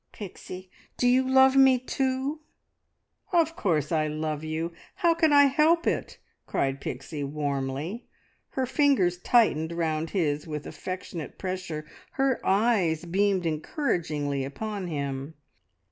[0.11, 2.41] Pixie, do you love me too?"
[3.31, 4.71] "Of course I love you.
[4.95, 8.07] How could I help it?" cried Pixie warmly.
[8.49, 15.35] Her fingers tightened round his with affectionate pressure, her eyes beamed encouragingly upon him.